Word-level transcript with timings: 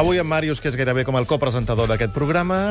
Avui 0.00 0.16
en 0.16 0.24
Màrius, 0.24 0.60
que 0.62 0.70
és 0.70 0.76
gairebé 0.78 1.02
com 1.04 1.16
el 1.18 1.26
copresentador 1.28 1.88
d'aquest 1.90 2.14
programa. 2.14 2.70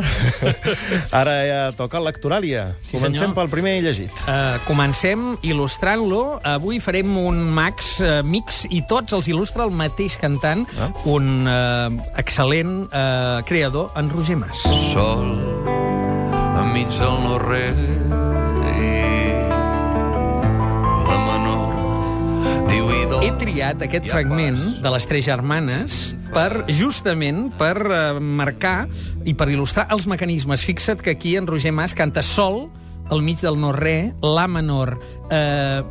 Ara 1.19 1.33
ja 1.45 1.59
toca 1.77 1.99
lectoràlia. 2.01 2.63
Sí, 2.81 2.95
Comencem 2.95 3.19
senyor. 3.27 3.35
pel 3.37 3.51
primer 3.51 3.73
llegit. 3.85 4.09
Uh, 4.23 4.55
comencem 4.65 5.35
il·lustrant-lo. 5.45 6.39
Avui 6.47 6.79
farem 6.81 7.11
un 7.21 7.43
max 7.53 7.99
uh, 8.01 8.23
mix 8.25 8.63
i 8.73 8.81
tots 8.89 9.13
els 9.13 9.29
il·lustra 9.29 9.67
el 9.67 9.75
mateix 9.75 10.17
cantant, 10.17 10.65
Ah. 10.79 10.89
un 11.11 11.45
uh, 11.45 11.91
excel·lent 12.17 12.87
uh, 12.87 13.43
creador, 13.45 13.91
en 13.99 14.09
Roger 14.09 14.39
Mas. 14.39 14.63
sol 14.89 15.35
enmig 16.59 16.89
del 16.97 17.15
no 17.23 18.38
triat 23.39 23.83
aquest 23.85 24.09
fragment 24.11 24.57
de 24.83 24.91
les 24.91 25.05
tres 25.07 25.23
germanes 25.23 25.99
per, 26.33 26.65
justament, 26.75 27.45
per 27.55 27.75
uh, 27.87 28.19
marcar 28.19 28.89
i 29.23 29.33
per 29.37 29.47
il·lustrar 29.47 29.85
els 29.95 30.09
mecanismes. 30.11 30.65
Fixa't 30.67 30.99
que 31.03 31.13
aquí 31.15 31.37
en 31.39 31.47
Roger 31.47 31.71
Mas 31.71 31.95
canta 31.95 32.23
sol 32.25 32.65
al 33.09 33.23
mig 33.23 33.39
del 33.39 33.55
no-re, 33.59 34.11
la 34.21 34.45
menor. 34.51 34.97
Eh, 35.29 35.81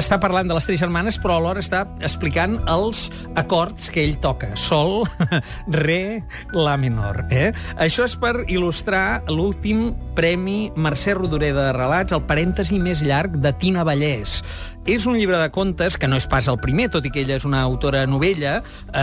està 0.00 0.18
parlant 0.20 0.48
de 0.48 0.56
les 0.56 0.66
tres 0.68 0.80
germanes, 0.80 1.18
però 1.20 1.36
alhora 1.36 1.60
està 1.60 1.84
explicant 2.00 2.56
els 2.70 3.06
acords 3.36 3.90
que 3.92 4.04
ell 4.04 4.16
toca. 4.22 4.54
Sol, 4.56 5.04
re, 5.84 6.22
la 6.56 6.76
menor. 6.80 7.26
Eh? 7.30 7.50
Això 7.76 8.06
és 8.08 8.16
per 8.20 8.46
il·lustrar 8.46 9.22
l'últim 9.28 9.90
Premi 10.16 10.72
Mercè 10.80 11.12
Rodoreda 11.14 11.68
de 11.68 11.74
Relats, 11.76 12.16
el 12.16 12.24
parèntesi 12.24 12.80
més 12.80 13.04
llarg 13.04 13.36
de 13.42 13.52
Tina 13.60 13.84
Vallès. 13.84 14.40
És 14.86 15.02
un 15.04 15.16
llibre 15.18 15.36
de 15.40 15.48
contes 15.50 15.96
que 15.98 16.06
no 16.06 16.14
és 16.14 16.28
pas 16.30 16.46
el 16.46 16.60
primer, 16.62 16.86
tot 16.94 17.04
i 17.04 17.10
que 17.10 17.24
ella 17.24 17.34
és 17.40 17.44
una 17.44 17.58
autora 17.66 18.04
novella. 18.06 18.60
Eh, 18.86 19.00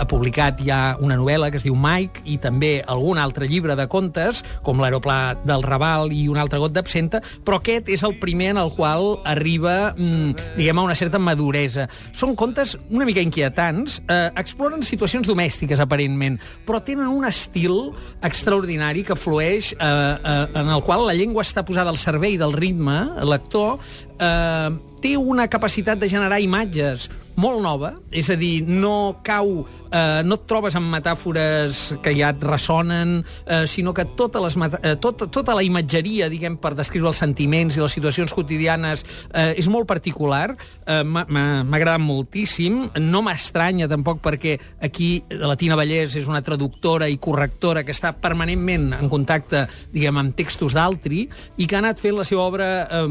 ha 0.00 0.06
publicat 0.08 0.62
ja 0.64 0.96
una 0.98 1.18
novel·la 1.20 1.50
que 1.52 1.60
es 1.60 1.66
diu 1.66 1.76
Mike 1.76 2.24
i 2.24 2.38
també 2.40 2.80
algun 2.88 3.20
altre 3.20 3.44
llibre 3.46 3.76
de 3.76 3.84
contes, 3.92 4.40
com 4.64 4.80
l'Aeroplà 4.80 5.36
del 5.44 5.62
Raval 5.62 6.14
i 6.16 6.24
un 6.32 6.40
altre 6.40 6.58
got 6.62 6.72
d'absenta, 6.72 7.20
però 7.44 7.60
aquest 7.60 7.92
és 7.92 8.02
el 8.08 8.16
primer 8.18 8.54
en 8.54 8.62
el 8.64 8.72
qual 8.72 9.18
arriba, 9.36 9.94
mm, 9.96 10.56
diguem, 10.56 10.78
a 10.78 10.86
una 10.88 10.96
certa 10.98 11.18
maduresa. 11.18 11.88
Són 12.12 12.34
contes 12.34 12.76
una 12.90 13.04
mica 13.04 13.22
inquietants, 13.22 14.00
eh, 14.08 14.30
exploren 14.36 14.82
situacions 14.82 15.28
domèstiques, 15.28 15.80
aparentment, 15.80 16.40
però 16.66 16.82
tenen 16.82 17.06
un 17.08 17.24
estil 17.24 17.92
extraordinari 18.22 19.04
que 19.04 19.16
flueix, 19.16 19.72
eh, 19.72 19.76
eh, 19.78 20.46
en 20.54 20.68
el 20.68 20.82
qual 20.82 21.06
la 21.06 21.14
llengua 21.14 21.42
està 21.42 21.64
posada 21.64 21.90
al 21.90 21.98
servei 21.98 22.36
del 22.36 22.52
ritme, 22.52 23.10
lector, 23.22 23.78
eh, 24.18 24.70
té 25.00 25.16
una 25.16 25.46
capacitat 25.48 25.98
de 25.98 26.08
generar 26.08 26.40
imatges 26.40 27.10
molt 27.36 27.60
nova, 27.62 27.92
és 28.10 28.28
a 28.32 28.36
dir, 28.38 28.64
no 28.66 29.20
cau, 29.24 29.66
eh, 29.90 30.22
no 30.24 30.38
et 30.38 30.46
trobes 30.48 30.76
amb 30.78 30.88
metàfores 30.92 31.82
que 32.02 32.14
ja 32.16 32.30
et 32.32 32.42
ressonen, 32.42 33.18
eh, 33.44 33.66
sinó 33.68 33.92
que 33.94 34.06
tota, 34.16 34.40
les, 34.40 34.56
eh, 34.56 34.96
tota, 35.00 35.28
tota 35.28 35.54
la 35.54 35.62
imatgeria, 35.62 36.30
diguem, 36.32 36.56
per 36.56 36.74
descriure 36.74 37.08
els 37.12 37.20
sentiments 37.20 37.76
i 37.76 37.80
les 37.80 37.92
situacions 37.92 38.32
quotidianes 38.32 39.04
eh, 39.32 39.54
és 39.56 39.68
molt 39.68 39.86
particular, 39.86 40.56
eh, 40.86 41.02
m'ha 41.04 41.46
agradat 41.76 42.00
moltíssim, 42.00 42.90
no 43.04 43.22
m'estranya 43.22 43.88
tampoc 43.88 44.22
perquè 44.24 44.56
aquí 44.80 45.22
la 45.28 45.56
Tina 45.56 45.76
Vallès 45.76 46.16
és 46.16 46.28
una 46.28 46.42
traductora 46.42 47.08
i 47.08 47.18
correctora 47.18 47.84
que 47.84 47.92
està 47.92 48.14
permanentment 48.16 48.94
en 48.96 49.10
contacte, 49.12 49.66
diguem, 49.92 50.16
amb 50.16 50.36
textos 50.36 50.72
d'altri 50.76 51.26
i 51.56 51.66
que 51.66 51.76
ha 51.76 51.82
anat 51.84 52.00
fent 52.00 52.16
la 52.16 52.24
seva 52.24 52.46
obra 52.48 52.70
eh, 52.88 53.04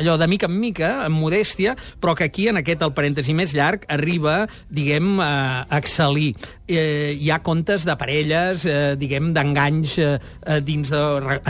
allò 0.00 0.18
de 0.20 0.28
mica 0.28 0.50
en 0.50 0.60
mica, 0.60 0.92
amb 1.06 1.16
modèstia, 1.20 1.76
però 2.00 2.14
que 2.14 2.28
aquí, 2.28 2.48
en 2.50 2.60
aquest, 2.60 2.82
el 2.84 2.92
parèntesi 2.96 3.34
més 3.36 3.54
llarg, 3.56 3.69
arriba, 3.88 4.46
diguem, 4.70 5.18
a 5.20 5.66
excel·lir. 5.78 6.34
Eh, 6.70 7.16
hi 7.18 7.32
ha 7.34 7.40
contes 7.42 7.82
de 7.82 7.96
parelles, 7.98 8.62
eh, 8.64 8.94
diguem, 8.98 9.32
d'enganys 9.34 9.96
eh, 9.98 10.10
eh, 10.46 10.60
dins 10.62 10.92
de... 10.92 11.00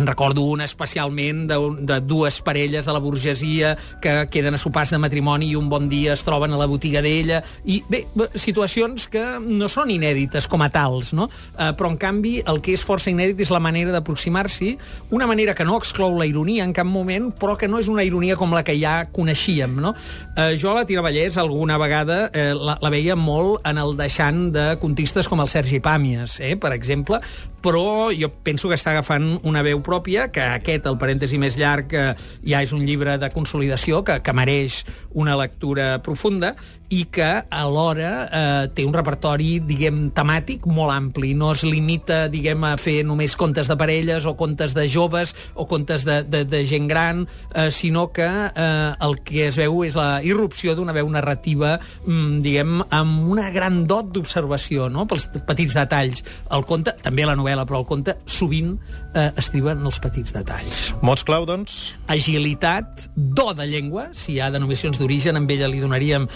En 0.00 0.06
recordo 0.08 0.46
un 0.48 0.62
especialment 0.64 1.42
de, 1.50 1.58
de 1.90 1.98
dues 2.00 2.40
parelles 2.40 2.86
de 2.86 2.94
la 2.96 3.02
burgesia 3.04 3.74
que 4.00 4.14
queden 4.32 4.56
a 4.56 4.60
sopars 4.60 4.94
de 4.94 5.00
matrimoni 5.02 5.50
i 5.50 5.58
un 5.58 5.68
bon 5.68 5.90
dia 5.92 6.14
es 6.14 6.24
troben 6.24 6.54
a 6.56 6.60
la 6.60 6.68
botiga 6.70 7.02
d'ella. 7.04 7.42
I 7.68 7.82
bé, 7.90 8.06
situacions 8.32 9.06
que 9.12 9.24
no 9.44 9.68
són 9.68 9.92
inèdites 9.92 10.48
com 10.48 10.64
a 10.64 10.70
tals, 10.72 11.12
no? 11.12 11.28
Eh, 11.52 11.70
però 11.76 11.92
en 11.92 12.00
canvi 12.00 12.38
el 12.48 12.62
que 12.64 12.72
és 12.78 12.84
força 12.86 13.12
inèdit 13.12 13.44
és 13.44 13.52
la 13.52 13.60
manera 13.60 13.92
d'aproximar-s'hi, 13.92 14.72
una 15.12 15.28
manera 15.28 15.54
que 15.58 15.68
no 15.68 15.76
exclou 15.76 16.16
la 16.16 16.28
ironia 16.28 16.64
en 16.64 16.72
cap 16.76 16.88
moment, 16.88 17.28
però 17.36 17.58
que 17.60 17.68
no 17.68 17.80
és 17.82 17.92
una 17.92 18.06
ironia 18.08 18.40
com 18.40 18.56
la 18.56 18.64
que 18.64 18.78
ja 18.80 19.02
coneixíem, 19.12 19.76
no? 19.84 19.92
Eh, 20.32 20.56
jo 20.56 20.72
a 20.72 20.80
la 20.80 20.86
Tina 20.88 21.04
Vallès 21.04 21.36
alguna 21.36 21.76
vegada 21.80 22.09
eh, 22.12 22.50
la, 22.56 22.76
la 22.82 22.90
veia 22.92 23.16
molt 23.16 23.66
en 23.68 23.78
el 23.80 23.96
deixant 23.98 24.48
de 24.54 24.64
contistes 24.82 25.28
com 25.30 25.42
el 25.42 25.50
Sergi 25.52 25.80
Pàmies, 25.84 26.38
eh, 26.44 26.56
per 26.60 26.72
exemple, 26.76 27.20
però 27.64 28.10
jo 28.16 28.30
penso 28.44 28.70
que 28.70 28.78
està 28.78 28.94
agafant 28.94 29.32
una 29.46 29.62
veu 29.66 29.82
pròpia, 29.84 30.28
que 30.34 30.44
aquest, 30.58 30.88
el 30.90 30.98
parèntesi 31.00 31.40
més 31.40 31.58
llarg, 31.60 31.94
eh, 31.94 32.12
ja 32.46 32.62
és 32.64 32.74
un 32.76 32.86
llibre 32.88 33.18
de 33.20 33.32
consolidació 33.34 34.04
que, 34.04 34.20
que 34.24 34.36
mereix 34.36 34.82
una 35.14 35.36
lectura 35.40 35.96
profunda 36.04 36.54
i 36.90 37.04
que 37.14 37.28
alhora 37.54 38.10
eh, 38.26 38.68
té 38.74 38.84
un 38.86 38.94
repertori, 38.94 39.60
diguem, 39.62 40.08
temàtic 40.14 40.66
molt 40.66 40.92
ampli. 40.92 41.32
No 41.38 41.52
es 41.54 41.62
limita, 41.66 42.24
diguem, 42.32 42.66
a 42.66 42.74
fer 42.80 43.00
només 43.06 43.36
contes 43.38 43.70
de 43.70 43.76
parelles 43.78 44.26
o 44.26 44.34
contes 44.38 44.74
de 44.74 44.88
joves 44.90 45.34
o 45.54 45.68
contes 45.70 46.04
de, 46.06 46.20
de, 46.26 46.42
de 46.50 46.64
gent 46.66 46.88
gran, 46.90 47.24
eh, 47.54 47.70
sinó 47.70 48.08
que 48.12 48.26
eh, 48.26 48.90
el 49.06 49.18
que 49.24 49.46
es 49.48 49.58
veu 49.60 49.84
és 49.86 49.96
la 49.98 50.18
irrupció 50.26 50.74
d'una 50.74 50.94
veu 50.96 51.08
narrativa, 51.10 51.76
mm, 52.04 52.42
diguem, 52.44 52.82
amb 52.90 53.30
una 53.30 53.48
gran 53.54 53.84
dot 53.86 54.10
d'observació, 54.14 54.90
no?, 54.90 55.06
pels 55.10 55.28
petits 55.46 55.78
detalls. 55.78 56.24
El 56.50 56.66
conte, 56.66 56.96
també 57.04 57.26
la 57.28 57.38
novel·la, 57.38 57.66
però 57.70 57.84
el 57.84 57.88
conte 57.88 58.18
sovint 58.26 58.74
eh, 59.14 59.30
estriba 59.38 59.76
en 59.76 59.86
els 59.86 60.02
petits 60.02 60.34
detalls 60.34 60.90
Mots 61.06 61.24
clau, 61.26 61.46
doncs? 61.48 61.94
agilitat, 62.10 63.08
do 63.14 63.50
de 63.54 63.66
llengua, 63.70 64.08
si 64.16 64.34
hi 64.34 64.40
ha 64.42 64.50
denominacions 64.52 64.98
d'origen, 64.98 65.38
amb 65.38 65.50
ella 65.54 65.70
li 65.70 65.82
donaríem 65.82 66.26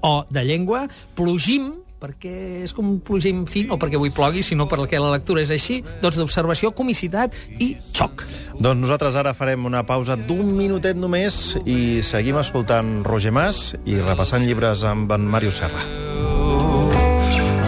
DO 0.00 0.16
de 0.30 0.44
llengua, 0.46 0.86
plogim, 1.18 1.72
perquè 2.02 2.64
és 2.66 2.74
com 2.74 2.88
un 2.88 2.98
plogim 3.04 3.44
fin, 3.46 3.70
o 3.70 3.78
perquè 3.80 3.98
avui 3.98 4.10
plogui, 4.14 4.42
sinó 4.42 4.66
perquè 4.70 4.98
la 5.00 5.12
lectura 5.14 5.42
és 5.44 5.52
així, 5.54 5.80
doncs 6.02 6.18
d'observació, 6.18 6.72
comicitat 6.74 7.36
i 7.62 7.76
xoc. 7.94 8.24
Doncs 8.58 8.82
nosaltres 8.82 9.18
ara 9.18 9.36
farem 9.38 9.66
una 9.68 9.84
pausa 9.86 10.18
d'un 10.18 10.50
minutet 10.56 10.98
només 10.98 11.56
i 11.64 12.02
seguim 12.06 12.40
escoltant 12.42 13.00
Roger 13.06 13.34
Mas 13.34 13.72
i 13.86 14.00
repassant 14.02 14.44
llibres 14.46 14.82
amb 14.88 15.12
en 15.14 15.28
Màrius 15.30 15.62
Serra. 15.62 15.86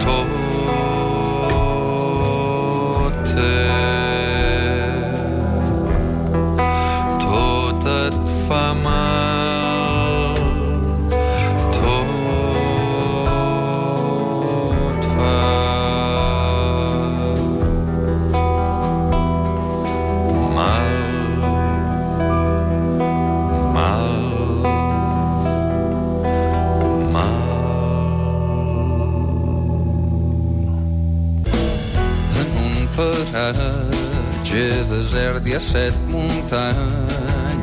tot 0.05 0.27
tot 7.25 7.91
et 7.95 8.15
fa 8.47 8.63
mal 8.83 9.14
en 32.97 33.03
un 33.03 33.91
paratge 34.45 34.65
desert 34.89 35.47
hi 35.47 35.55
ha 35.55 35.59
set 35.59 35.93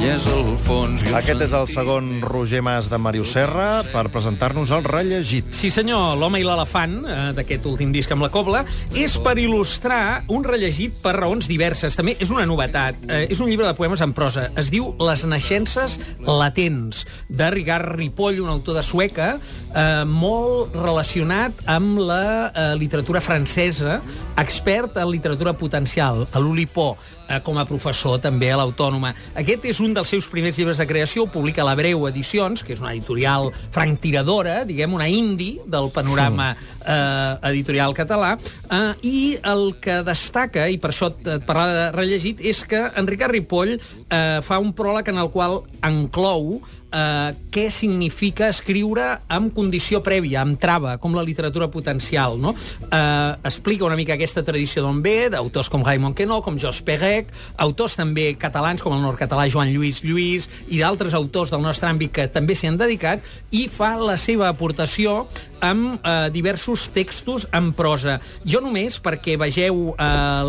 muntanyes 0.02 0.24
al 0.34 0.56
fons 0.58 1.02
i 1.06 1.12
Aquest 1.14 1.42
és 1.44 1.52
el 1.54 1.66
segon 1.70 2.06
Roger 2.24 2.58
Mas 2.64 2.88
de 2.90 2.98
Màrius 2.98 3.34
Serra 3.36 3.84
per 3.92 4.08
presentar-nos 4.10 4.72
el 4.74 4.82
rellegit. 4.82 5.52
Sí, 5.54 5.70
senyor, 5.70 6.16
L'home 6.18 6.40
i 6.40 6.46
l'elefant, 6.46 6.96
eh, 7.06 7.18
d'aquest 7.36 7.66
últim 7.70 7.92
disc 7.94 8.10
amb 8.10 8.24
la 8.26 8.30
cobla, 8.34 8.64
és 8.98 9.14
per 9.22 9.36
il·lustrar 9.38 10.24
un 10.28 10.42
rellegit 10.42 10.96
per 11.02 11.14
raons 11.20 11.46
diverses. 11.46 11.94
També 11.94 12.16
és 12.18 12.30
una 12.30 12.46
novetat. 12.46 12.96
Eh, 13.06 13.28
és 13.30 13.38
un 13.40 13.48
llibre 13.48 13.66
de 13.66 13.74
poemes 13.74 14.00
en 14.00 14.12
prosa. 14.12 14.50
Es 14.56 14.70
diu 14.70 14.92
Les 14.98 15.24
naixences 15.24 15.98
latents, 16.26 17.06
de 17.28 17.50
Ricard 17.50 17.94
Ripoll, 17.94 18.40
un 18.40 18.48
autor 18.48 18.74
de 18.74 18.82
Sueca, 18.82 19.38
eh, 19.74 20.04
molt 20.04 20.74
relacionat 20.74 21.52
amb 21.66 21.98
la 21.98 22.50
eh, 22.50 22.74
literatura 22.76 23.20
francesa, 23.20 24.00
expert 24.36 24.96
en 24.96 25.10
literatura 25.10 25.52
potencial, 25.52 26.26
a 26.32 26.40
l'Olipó, 26.40 26.96
eh, 27.32 27.40
com 27.44 27.58
a 27.58 27.64
professor 27.68 28.20
també 28.22 28.50
a 28.52 28.58
l'Autònoma. 28.60 29.14
Aquest 29.38 29.66
és 29.70 29.80
un 29.80 29.94
dels 29.96 30.12
seus 30.12 30.28
primers 30.30 30.58
llibres 30.58 30.80
de 30.80 30.86
creació, 30.88 31.26
publica 31.32 31.64
la 31.66 31.74
Breu 31.78 32.06
Edicions, 32.10 32.62
que 32.62 32.76
és 32.76 32.82
una 32.82 32.92
editorial 32.92 33.50
franctiradora, 33.72 34.62
diguem, 34.68 34.92
una 34.92 35.08
indie 35.08 35.64
del 35.66 35.90
panorama 35.94 36.52
eh, 36.52 37.52
editorial 37.52 37.96
català, 37.96 38.34
eh, 38.68 38.92
i 39.08 39.16
el 39.42 39.76
que 39.82 40.02
destaca, 40.06 40.68
i 40.68 40.78
per 40.82 40.92
això 40.92 41.12
et 41.12 41.48
parlava 41.48 41.72
de 41.78 41.88
rellegit, 41.96 42.42
és 42.44 42.62
que 42.68 42.84
en 42.92 43.08
Ricard 43.08 43.34
Ripoll 43.34 43.76
eh, 43.78 44.38
fa 44.44 44.60
un 44.62 44.72
pròleg 44.76 45.12
en 45.12 45.20
el 45.22 45.32
qual 45.32 45.62
enclou 45.86 46.60
eh, 46.92 47.34
què 47.52 47.66
significa 47.72 48.48
escriure 48.52 49.06
amb 49.32 49.52
condició 49.56 50.02
prèvia, 50.04 50.42
amb 50.42 50.60
trava, 50.60 50.96
com 51.02 51.16
la 51.16 51.24
literatura 51.26 51.68
potencial. 51.72 52.38
No? 52.40 52.54
Eh, 52.54 53.32
explica 53.48 53.88
una 53.88 53.98
mica 53.98 54.16
aquesta 54.16 54.44
tradició 54.46 54.84
d'on 54.84 55.02
ve, 55.04 55.30
d'autors 55.32 55.70
com 55.72 55.84
Raymond 55.86 56.16
Queneau, 56.18 56.42
com 56.44 56.58
Jos 56.60 56.82
Perec, 57.22 57.32
autors 57.62 57.94
també 57.98 58.32
catalans 58.38 58.82
com 58.82 58.94
el 58.96 59.02
nord-català 59.02 59.46
Joan 59.50 59.70
Lluís 59.72 60.02
Lluís 60.02 60.48
i 60.68 60.80
d'altres 60.80 61.14
autors 61.14 61.52
del 61.52 61.62
nostre 61.62 61.88
àmbit 61.88 62.12
que 62.12 62.26
també 62.32 62.54
s'hi 62.54 62.68
han 62.70 62.78
dedicat, 62.80 63.22
i 63.50 63.68
fa 63.68 63.94
la 63.96 64.16
seva 64.16 64.48
aportació 64.50 65.26
amb 65.62 66.00
eh, 66.02 66.30
diversos 66.34 66.88
textos 66.90 67.46
en 67.54 67.70
prosa. 67.72 68.18
Jo 68.44 68.60
només, 68.64 68.98
perquè 69.02 69.36
vegeu 69.38 69.92
eh, 69.92 70.06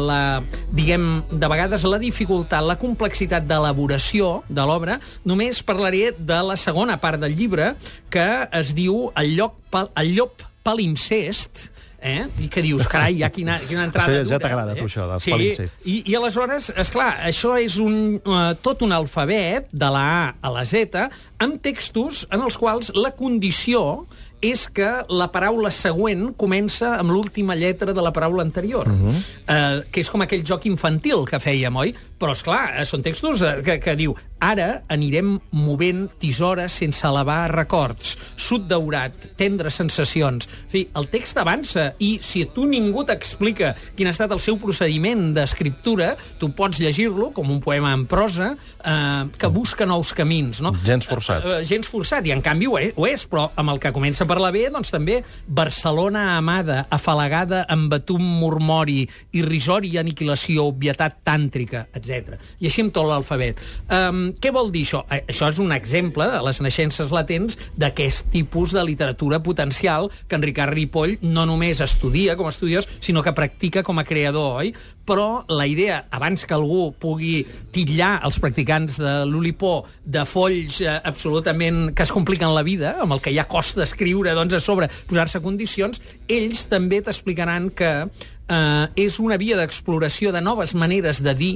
la, 0.09 0.41
diguem, 0.73 1.23
de 1.29 1.49
vegades 1.51 1.85
la 1.85 1.99
dificultat, 2.01 2.65
la 2.65 2.79
complexitat 2.81 3.45
d'elaboració 3.45 4.41
de 4.49 4.65
l'obra, 4.65 4.97
només 5.25 5.61
parlaré 5.63 6.11
de 6.17 6.39
la 6.41 6.57
segona 6.57 6.97
part 6.97 7.21
del 7.21 7.37
llibre, 7.37 7.75
que 8.09 8.47
es 8.51 8.73
diu 8.73 9.11
El, 9.19 9.35
lloc, 9.37 9.59
el 9.99 10.15
llop 10.15 10.41
palimpsest, 10.63 11.69
eh? 12.03 12.27
I 12.43 12.49
que 12.51 12.61
dius, 12.65 12.85
carai, 12.91 13.17
ja 13.21 13.29
quina, 13.33 13.57
quina 13.63 13.87
entrada... 13.87 14.11
Això 14.11 14.25
ja, 14.25 14.35
ja 14.35 14.41
t'agrada, 14.43 14.75
eh? 14.75 14.81
tu, 14.81 14.89
això, 14.91 15.07
dels 15.09 15.25
sí, 15.25 15.33
palimpsests. 15.33 15.87
I, 15.87 15.95
I 16.11 16.17
aleshores, 16.19 16.69
és 16.83 16.91
clar, 16.93 17.11
això 17.29 17.55
és 17.61 17.79
un, 17.81 18.19
uh, 18.19 18.51
tot 18.61 18.83
un 18.85 18.93
alfabet, 18.95 19.71
de 19.71 19.89
la 19.93 20.03
A 20.03 20.21
a 20.43 20.51
la 20.53 20.65
Z, 20.67 21.07
amb 21.43 21.63
textos 21.63 22.25
en 22.31 22.43
els 22.43 22.59
quals 22.59 22.91
la 22.97 23.13
condició 23.15 24.03
és 24.43 24.65
que 24.75 24.89
la 25.07 25.29
paraula 25.31 25.71
següent 25.71 26.33
comença 26.39 26.97
amb 26.99 27.13
l'última 27.15 27.55
lletra 27.55 27.95
de 27.95 28.03
la 28.03 28.11
paraula 28.11 28.43
anterior, 28.43 28.89
uh 28.91 28.93
-huh. 28.93 29.15
uh, 29.15 29.83
que 29.89 30.01
és 30.01 30.09
com 30.09 30.21
aquell 30.21 30.43
joc 30.45 30.65
infantil 30.65 31.23
que 31.25 31.39
fèiem, 31.39 31.75
oi? 31.75 31.95
Però, 32.19 32.31
és 32.31 32.43
clar, 32.43 32.85
són 32.85 33.01
textos 33.01 33.41
eh, 33.41 33.61
que, 33.63 33.79
que 33.79 33.95
diu 33.95 34.15
ara 34.43 34.83
anirem 34.91 35.37
movent 35.55 36.09
tisores 36.19 36.75
sense 36.83 37.05
elevar 37.07 37.47
records, 37.53 38.17
sud 38.35 38.67
daurat, 38.67 39.15
tendres 39.39 39.77
sensacions. 39.79 40.47
En 40.65 40.71
fi, 40.73 40.83
el 40.99 41.07
text 41.11 41.39
avança 41.39 41.91
i 42.03 42.17
si 42.23 42.43
a 42.43 42.49
tu 42.51 42.67
ningú 42.69 43.05
t'explica 43.07 43.73
quin 43.97 44.09
ha 44.09 44.13
estat 44.13 44.33
el 44.35 44.41
seu 44.43 44.59
procediment 44.61 45.31
d'escriptura, 45.35 46.13
tu 46.41 46.51
pots 46.55 46.81
llegir-lo 46.83 47.31
com 47.35 47.51
un 47.53 47.61
poema 47.63 47.93
en 47.95 48.05
prosa 48.09 48.53
eh, 48.53 49.23
que 49.39 49.51
busca 49.53 49.87
nous 49.89 50.13
camins, 50.15 50.61
no? 50.63 50.73
Gens 50.83 51.07
forçat. 51.07 51.45
Uh, 51.45 51.61
gens 51.67 51.87
forçat, 51.89 52.25
i 52.27 52.33
en 52.35 52.43
canvi 52.43 52.67
ho 52.67 52.77
és, 52.79 52.93
ho 52.97 53.07
és, 53.07 53.25
però 53.29 53.47
amb 53.59 53.73
el 53.73 53.81
que 53.83 53.93
comença 53.95 54.27
per 54.29 54.39
la 54.41 54.51
B, 54.53 54.65
doncs 54.73 54.91
també 54.93 55.21
Barcelona 55.47 56.33
amada, 56.37 56.83
afalagada 56.93 57.63
amb 57.71 57.91
batum 57.93 58.23
murmori, 58.41 59.03
irrisori 59.39 59.93
i 59.93 59.99
aniquilació, 60.01 60.67
obvietat 60.71 61.21
tàntrica, 61.25 61.87
etc. 61.95 62.37
I 62.59 62.69
així 62.69 62.83
amb 62.85 62.95
tot 62.95 63.07
l'alfabet. 63.09 63.61
Um, 63.87 64.32
què 64.41 64.51
vol 64.53 64.71
dir 64.73 64.83
això? 64.85 65.03
Eh, 65.11 65.21
Això 65.31 65.49
és 65.51 65.59
un 65.61 65.73
exemple 65.75 66.25
de 66.29 66.39
les 66.45 66.59
naixences 66.63 67.11
latents 67.13 67.57
d'aquest 67.79 68.29
tipus 68.33 68.73
de 68.75 68.83
literatura 68.85 69.41
potencial 69.43 70.09
que 70.27 70.37
en 70.37 70.43
Ricard 70.45 70.73
Ripoll 70.73 71.17
no 71.21 71.45
només 71.49 71.81
estudia 71.83 72.37
com 72.39 72.47
a 72.47 72.53
estudiós, 72.53 72.87
sinó 73.01 73.23
que 73.23 73.33
practica 73.33 73.83
com 73.83 73.99
a 73.99 74.05
creador, 74.07 74.59
oi? 74.63 74.73
Però 75.03 75.43
la 75.51 75.67
idea, 75.67 76.05
abans 76.15 76.45
que 76.47 76.55
algú 76.55 76.93
pugui 76.95 77.43
titllar 77.75 78.21
els 78.23 78.39
practicants 78.39 79.01
de 79.01 79.15
l'Olipó 79.27 79.83
de 80.05 80.23
folls 80.29 80.79
eh, 80.81 80.95
absolutament 81.03 81.91
que 81.93 82.07
es 82.07 82.13
compliquen 82.13 82.53
la 82.55 82.63
vida, 82.63 82.95
amb 83.03 83.17
el 83.17 83.23
que 83.23 83.33
ja 83.35 83.47
costa 83.49 83.83
escriure 83.83 84.35
doncs, 84.37 84.55
a 84.55 84.63
sobre, 84.63 84.89
posar-se 85.09 85.43
condicions, 85.43 86.01
ells 86.31 86.67
també 86.71 87.01
t'explicaran 87.03 87.69
que 87.75 87.93
eh, 88.07 88.87
és 88.95 89.19
una 89.19 89.37
via 89.37 89.59
d'exploració 89.59 90.31
de 90.31 90.41
noves 90.41 90.75
maneres 90.75 91.23
de 91.23 91.35
dir, 91.35 91.55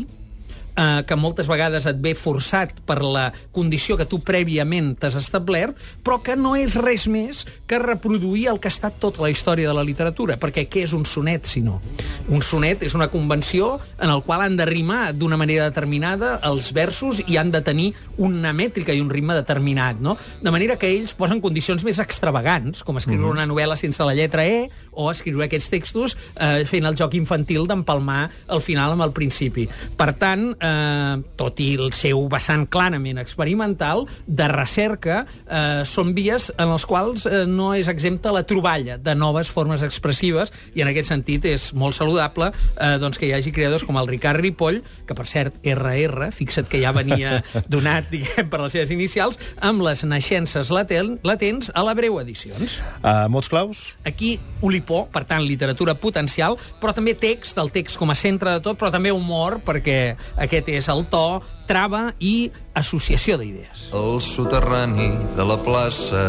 eh, 0.77 1.03
que 1.07 1.17
moltes 1.19 1.49
vegades 1.49 1.87
et 1.89 1.99
ve 2.03 2.13
forçat 2.15 2.75
per 2.87 3.01
la 3.03 3.27
condició 3.55 3.97
que 3.97 4.07
tu 4.07 4.21
prèviament 4.23 4.93
t'has 4.99 5.17
establert, 5.19 5.77
però 6.05 6.21
que 6.23 6.37
no 6.39 6.55
és 6.55 6.77
res 6.79 7.07
més 7.11 7.43
que 7.67 7.81
reproduir 7.81 8.47
el 8.53 8.61
que 8.61 8.69
ha 8.69 8.75
estat 8.75 9.01
tota 9.01 9.25
la 9.25 9.31
història 9.33 9.67
de 9.67 9.75
la 9.75 9.85
literatura, 9.87 10.37
perquè 10.39 10.67
què 10.69 10.85
és 10.85 10.93
un 10.97 11.05
sonet, 11.05 11.49
si 11.49 11.63
no? 11.65 11.81
Un 12.27 12.41
sonet 12.43 12.81
és 12.83 12.91
una 12.97 13.07
convenció 13.07 13.77
en 14.03 14.11
el 14.11 14.21
qual 14.23 14.41
han 14.43 14.57
de 14.59 14.65
rimar 14.67 15.13
d'una 15.15 15.37
manera 15.39 15.69
determinada 15.69 16.33
els 16.43 16.73
versos 16.75 17.21
i 17.23 17.37
han 17.39 17.53
de 17.53 17.61
tenir 17.63 17.93
una 18.17 18.51
mètrica 18.51 18.91
i 18.91 18.99
un 18.99 19.09
ritme 19.09 19.35
determinat, 19.37 20.01
no? 20.03 20.17
De 20.43 20.51
manera 20.51 20.75
que 20.75 20.89
ells 20.91 21.15
posen 21.15 21.39
condicions 21.39 21.85
més 21.87 22.01
extravagants, 22.03 22.83
com 22.83 22.97
escriure 22.97 23.23
mm 23.23 23.29
-hmm. 23.29 23.37
una 23.37 23.47
novel·la 23.47 23.77
sense 23.77 24.03
la 24.03 24.13
lletra 24.13 24.45
E 24.45 24.69
o 24.91 25.09
escriure 25.11 25.45
aquests 25.45 25.69
textos 25.69 26.17
eh, 26.35 26.65
fent 26.65 26.85
el 26.85 26.97
joc 26.97 27.13
infantil 27.13 27.65
d'empalmar 27.65 28.29
el 28.49 28.61
final 28.61 28.91
amb 28.91 29.03
el 29.03 29.11
principi. 29.11 29.69
Per 29.95 30.13
tant, 30.13 30.55
eh, 30.59 31.23
tot 31.35 31.59
i 31.59 31.75
el 31.75 31.93
seu 31.93 32.27
vessant 32.27 32.67
clarament 32.67 33.19
experimental, 33.19 34.05
de 34.25 34.47
recerca, 34.47 35.25
eh, 35.49 35.85
són 35.85 36.13
vies 36.13 36.51
en 36.57 36.71
les 36.71 36.85
quals 36.85 37.25
eh, 37.25 37.45
no 37.47 37.73
és 37.73 37.87
exempta 37.87 38.31
la 38.31 38.43
troballa 38.43 38.97
de 38.97 39.15
noves 39.15 39.49
formes 39.49 39.81
expressives 39.81 40.51
i 40.75 40.81
en 40.81 40.87
aquest 40.87 41.07
sentit 41.07 41.45
és 41.45 41.73
molt 41.73 41.95
saludable 41.95 42.16
eh, 42.21 42.95
doncs 43.01 43.19
que 43.19 43.27
hi 43.29 43.33
hagi 43.35 43.53
creadors 43.55 43.85
com 43.87 43.97
el 43.99 44.07
Ricard 44.09 44.41
Ripoll, 44.41 44.81
que 45.07 45.17
per 45.17 45.27
cert, 45.29 45.59
RR, 45.63 46.31
fixa't 46.35 46.69
que 46.69 46.81
ja 46.81 46.93
venia 46.95 47.41
donat 47.73 48.09
diguem, 48.11 48.49
per 48.51 48.61
les 48.63 48.75
seves 48.77 48.93
inicials, 48.93 49.39
amb 49.63 49.85
les 49.85 50.03
naixences 50.07 50.71
latent, 50.73 51.17
latents 51.27 51.71
a 51.73 51.83
la 51.85 51.95
Breu 51.97 52.19
Edicions. 52.21 52.77
Uh, 53.01 53.27
mots 53.31 53.51
claus? 53.51 53.83
Aquí, 54.07 54.37
Olipó, 54.61 55.05
per 55.13 55.25
tant, 55.29 55.45
literatura 55.45 55.97
potencial, 55.99 56.57
però 56.81 56.93
també 56.95 57.15
text, 57.17 57.57
el 57.61 57.71
text 57.75 57.99
com 57.99 58.11
a 58.13 58.17
centre 58.17 58.57
de 58.57 58.63
tot, 58.63 58.79
però 58.79 58.91
també 58.93 59.13
humor, 59.13 59.59
perquè 59.65 60.15
aquest 60.47 60.73
és 60.73 60.89
el 60.93 61.05
to, 61.11 61.41
trava 61.67 62.13
i 62.23 62.49
associació 62.77 63.37
d'idees. 63.39 63.89
Al 63.97 64.21
soterrani 64.23 65.11
de 65.35 65.45
la 65.47 65.59
plaça 65.63 66.23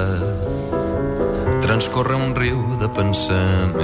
transcorre 1.69 2.17
un 2.17 2.31
riu 2.33 2.63
de 2.81 2.87
pensament. 2.97 3.75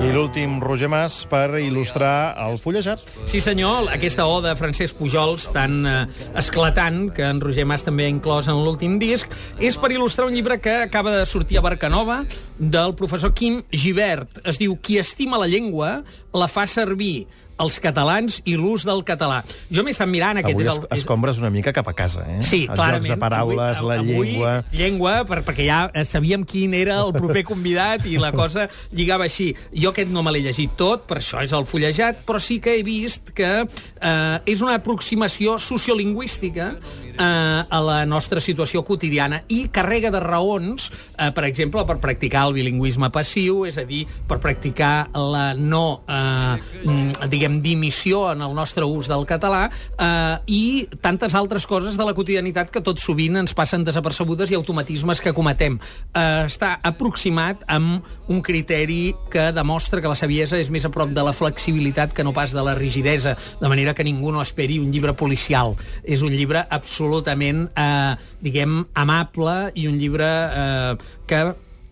I 0.00 0.08
l'últim, 0.14 0.54
Roger 0.64 0.88
Mas, 0.88 1.18
per 1.28 1.58
il·lustrar 1.60 2.32
el 2.46 2.56
fullejat. 2.56 3.02
Sí, 3.28 3.42
senyor, 3.44 3.90
aquesta 3.92 4.24
oda 4.24 4.54
de 4.54 4.56
Francesc 4.56 4.96
Pujols, 4.96 5.50
tan 5.52 5.76
eh, 5.84 5.98
esclatant, 6.40 7.10
que 7.12 7.26
en 7.28 7.42
Roger 7.44 7.66
Mas 7.68 7.84
també 7.84 8.06
ha 8.06 8.14
inclòs 8.14 8.48
en 8.48 8.62
l'últim 8.64 8.96
disc, 9.02 9.28
és 9.60 9.76
per 9.76 9.92
il·lustrar 9.92 10.30
un 10.30 10.36
llibre 10.38 10.56
que 10.64 10.78
acaba 10.86 11.12
de 11.12 11.26
sortir 11.28 11.60
a 11.60 11.66
Barcanova, 11.66 12.22
del 12.56 12.96
professor 12.96 13.34
Quim 13.36 13.60
Givert. 13.68 14.40
Es 14.48 14.56
diu 14.56 14.78
Qui 14.80 14.96
estima 15.02 15.36
la 15.36 15.50
llengua 15.50 15.98
la 16.32 16.48
fa 16.48 16.64
servir 16.64 17.26
els 17.62 17.78
catalans 17.80 18.40
i 18.44 18.56
l'ús 18.58 18.84
del 18.86 19.02
català. 19.06 19.42
Jo 19.72 19.84
m'he 19.84 19.94
estat 19.94 20.10
mirant... 20.10 20.40
Aquest 20.40 20.56
Avui 20.56 20.66
és 20.66 20.72
el, 20.72 20.82
es, 20.84 21.00
escombres 21.00 21.40
una 21.40 21.50
mica 21.52 21.72
cap 21.76 21.88
a 21.88 21.94
casa, 21.96 22.24
eh? 22.28 22.40
Sí, 22.44 22.64
Els 22.66 22.74
clarament. 22.74 23.06
jocs 23.06 23.14
de 23.14 23.20
paraules, 23.22 23.80
avui, 23.80 23.88
la 23.88 23.98
avui, 24.02 24.30
llengua... 24.30 24.52
Llengua, 24.72 25.14
per, 25.28 25.40
perquè 25.46 25.66
ja 25.68 25.80
eh, 25.92 26.04
sabíem 26.08 26.44
quin 26.48 26.76
era 26.76 26.98
el 27.04 27.14
proper 27.16 27.44
convidat 27.52 28.06
i 28.08 28.16
la 28.20 28.32
cosa 28.36 28.68
lligava 28.92 29.28
així. 29.28 29.52
Jo 29.72 29.94
aquest 29.94 30.12
no 30.12 30.24
me 30.26 30.34
l'he 30.34 30.44
llegit 30.46 30.76
tot, 30.78 31.06
per 31.08 31.20
això 31.22 31.42
és 31.44 31.54
el 31.56 31.66
fullejat, 31.68 32.22
però 32.28 32.40
sí 32.42 32.58
que 32.62 32.76
he 32.76 32.84
vist 32.86 33.32
que 33.36 33.52
eh, 33.64 34.52
és 34.52 34.64
una 34.64 34.76
aproximació 34.80 35.56
sociolingüística 35.62 36.72
eh, 36.76 37.22
a 37.22 37.80
la 37.80 38.00
nostra 38.08 38.40
situació 38.44 38.84
quotidiana 38.86 39.42
i 39.48 39.66
carrega 39.72 40.12
de 40.12 40.20
raons, 40.22 40.90
eh, 41.16 41.30
per 41.32 41.46
exemple, 41.48 41.84
per 41.88 41.98
practicar 42.02 42.46
el 42.50 42.56
bilingüisme 42.56 43.10
passiu, 43.14 43.64
és 43.68 43.78
a 43.80 43.86
dir, 43.88 44.04
per 44.28 44.38
practicar 44.42 45.08
la 45.16 45.48
no, 45.56 46.02
eh, 46.08 46.56
mm, 46.84 47.30
diguem, 47.46 47.62
dimissió 47.62 48.30
en 48.32 48.42
el 48.42 48.54
nostre 48.54 48.84
ús 48.84 49.08
del 49.08 49.24
català 49.26 49.70
eh, 49.98 50.38
i 50.46 50.88
tantes 51.00 51.34
altres 51.34 51.66
coses 51.66 51.96
de 51.96 52.04
la 52.04 52.14
quotidianitat 52.14 52.70
que 52.70 52.82
tot 52.82 52.98
sovint 52.98 53.36
ens 53.36 53.54
passen 53.54 53.84
desapercebudes 53.84 54.50
i 54.50 54.56
automatismes 54.56 55.20
que 55.20 55.34
cometem. 55.34 55.78
Eh, 56.12 56.46
està 56.46 56.76
aproximat 56.82 57.62
amb 57.68 58.04
un 58.28 58.42
criteri 58.42 59.14
que 59.30 59.52
demostra 59.52 60.00
que 60.00 60.10
la 60.10 60.18
saviesa 60.18 60.58
és 60.58 60.70
més 60.70 60.84
a 60.84 60.90
prop 60.90 61.12
de 61.14 61.22
la 61.22 61.34
flexibilitat 61.36 62.12
que 62.12 62.24
no 62.24 62.34
pas 62.34 62.52
de 62.52 62.62
la 62.62 62.74
rigidesa, 62.74 63.36
de 63.60 63.68
manera 63.68 63.94
que 63.94 64.04
ningú 64.04 64.32
no 64.32 64.42
esperi 64.42 64.80
un 64.80 64.90
llibre 64.92 65.14
policial. 65.14 65.76
És 66.02 66.22
un 66.22 66.34
llibre 66.34 66.66
absolutament, 66.70 67.68
eh, 67.76 68.16
diguem, 68.42 68.84
amable 68.94 69.72
i 69.74 69.86
un 69.86 70.00
llibre 70.00 70.26
eh, 70.26 70.96
que, 71.26 71.46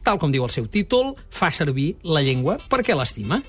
tal 0.05 0.19
com 0.19 0.33
diu 0.33 0.45
el 0.45 0.53
seu 0.53 0.67
títol, 0.67 1.15
fa 1.31 1.53
servir 1.55 1.95
la 2.03 2.25
llengua 2.25 2.59
perquè 2.71 2.97
l'estima. 2.97 3.45